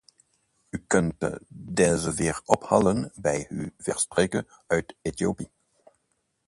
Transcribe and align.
U 0.69 0.83
kunt 0.87 1.23
deze 1.47 2.13
weer 2.13 2.41
ophalen 2.45 3.11
bij 3.15 3.45
uw 3.49 3.69
vertrek 3.77 4.43
uit 4.67 4.95
Ethiopië. 5.01 5.49